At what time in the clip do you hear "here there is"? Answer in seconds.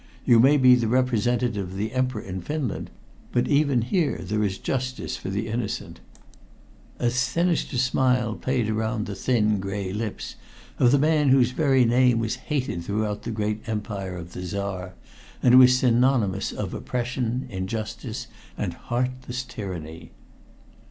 3.83-4.57